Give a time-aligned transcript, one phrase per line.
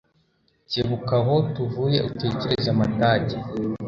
[0.69, 3.35] kebuka aho tuvuye utekereze amatage